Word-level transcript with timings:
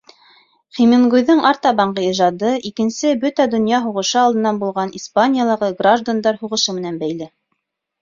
Хемингуэйҙың 0.77 1.43
артабанғы 1.49 2.05
ижады 2.13 2.55
Икенсе 2.71 3.13
бөтә 3.27 3.47
донъя 3.53 3.83
һуғышы 3.85 4.19
алдынан 4.25 4.65
булған 4.67 4.97
Испаниялағы 5.03 5.73
Граждандар 5.85 6.45
һуғышы 6.45 6.81
менән 6.83 7.03
бәйле. 7.07 7.35